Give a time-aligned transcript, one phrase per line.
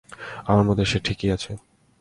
[0.45, 1.51] আমার মতে সে ঠিকই আছে।